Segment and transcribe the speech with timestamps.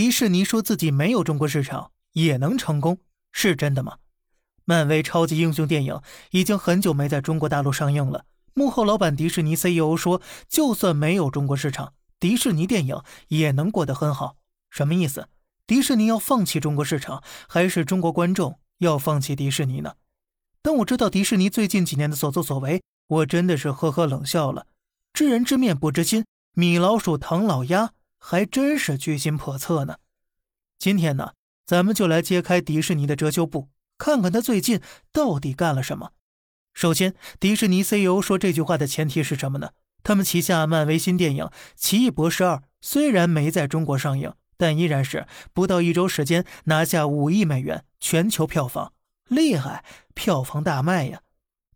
[0.00, 2.98] 迪士尼说自己没有中国市场也能成功，
[3.32, 3.96] 是真的吗？
[4.64, 8.24] 漫威超级英雄电影已经很久没在中国大陆上映了。
[8.54, 14.36] 幕后老板迪士尼 CEO 说，就算没有中国市场，迪士尼电影也能过得很好。
[14.70, 15.26] 什么意思？
[15.66, 19.94] 迪士尼要放弃中国市场，还是中国观众要放弃迪士尼呢？
[20.62, 24.68] 当我知道迪士尼最近几年的所作所为，我真的是呵呵冷笑了。
[25.12, 26.24] 知人知面不知心，
[26.54, 27.90] 米老鼠唐老鸭。
[28.18, 29.98] 还真是居心叵测呢。
[30.78, 31.32] 今天呢，
[31.66, 34.80] 咱们就来揭开迪士尼的遮羞布，看看他最近
[35.12, 36.12] 到底干了什么。
[36.74, 39.70] 首先，迪士尼 CEO 说这句话的前提是什么呢？
[40.04, 48.92] 他们旗下漫威新电影《奇异博士二》虽然没在中国上映，但依然是不到一周时间拿下五亿美元全球票房，
[49.26, 51.22] 厉害，票房大卖呀。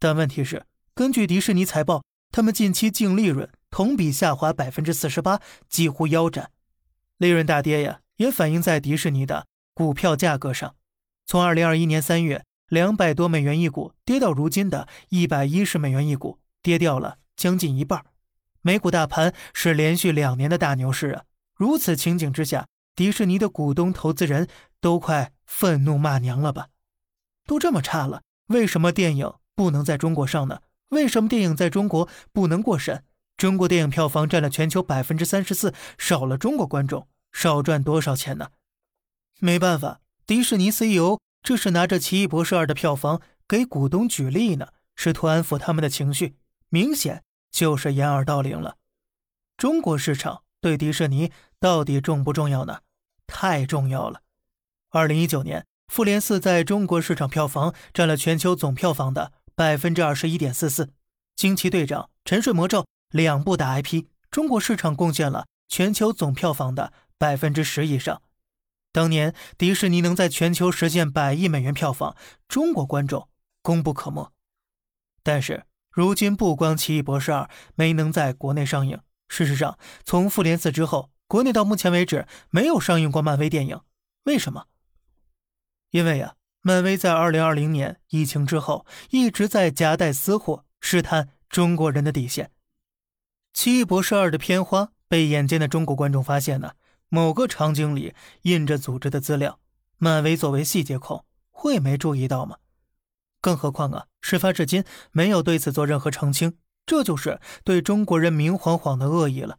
[0.00, 2.02] 但问题是，根据迪士尼财报，
[2.32, 3.48] 他们近期净利润。
[3.70, 6.50] 同比下滑百分之四十八，几乎腰斩，
[7.16, 10.74] 利润大跌呀，也反映在迪士尼的股票价格上。
[11.26, 18.04] 从二零二一年三月两百多美元一股，跌到如今的一百一十美元一股，跌掉了将近一半。
[18.62, 21.24] 美股大盘是连续两年的大牛市啊！
[21.54, 24.48] 如此情景之下，迪士尼的股东投资人
[24.80, 26.68] 都快愤怒骂娘了吧？
[27.46, 30.60] 都这么差了，为什么电影不能在中国上呢？
[30.88, 33.04] 为什么电影在中国不能过审？
[33.38, 38.48] 中国电影票房占了全球百分之三十四，少了中国观众，少赚多少钱呢？
[39.38, 46.34] 没办法，迪士尼 CEO 这是拿着《奇异博士二》的票房给股东举例呢，试图安抚他们的情绪，
[46.68, 47.22] 明显
[47.52, 48.76] 就是掩耳盗铃了。
[49.56, 51.30] 中国市场对迪士尼
[51.60, 52.80] 到底重不重要呢？
[53.28, 54.22] 太重要了。
[54.90, 60.86] 二零一九年，《复联四》在中国市场票房占了全球总票房的百分之二十一点四四，
[61.36, 62.80] 《惊奇队长》《沉睡魔咒》。
[63.10, 68.22] 两部大 IP，中国市场贡献了全球总票房的百分之十以上。
[68.92, 72.16] 当年迪士尼能在全球实现百亿美元票房，
[72.48, 73.28] 中国观众
[73.62, 74.32] 功不可没。
[75.22, 77.42] 但是如今不光《奇异博士二》
[77.74, 78.98] 没能在国内上映，
[79.28, 83.80] 事实上，从《复联四》之后，国内到目前为止没有上映过漫威电影。
[84.24, 84.66] 为什么？
[85.90, 92.46] 因为呀，漫威在二零二零年疫情之后一直在夹带私货，试探中国人的底线。
[93.58, 96.74] 《奇异博士二》的片花被眼尖的中国观众发现呢，
[97.08, 99.58] 某个场景里印着组织的资料。
[99.96, 102.58] 漫威作为细节控，会没注意到吗？
[103.40, 109.58] 更何况啊，事发至今没有对此做任何澄清，这就是对中国人明晃晃的恶意了。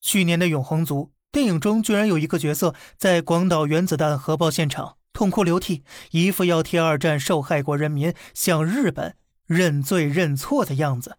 [0.00, 11.18] 去年的《永恒族》电影中，居然有一个角色在广岛原子弹核爆现场痛哭流涕，一副要替二战受害国人民向日本认罪认错的样子。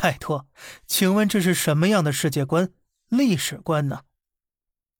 [0.00, 0.46] 拜托，
[0.86, 2.72] 请问这是什么样的世界观、
[3.08, 4.04] 历史观呢？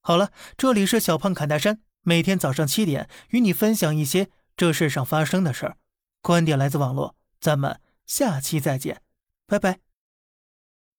[0.03, 4.29] 好了，这里是小胖侃大山，每天早上七点与你分享一些
[4.59, 5.77] 这世上发生的事儿，
[6.21, 9.01] 观点来自网络，咱们下期再见，
[9.47, 9.90] 拜拜。